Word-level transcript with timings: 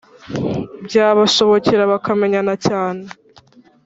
byabashobokera 0.85 1.83
bakamenyana 1.91 2.53
cyane 2.67 3.03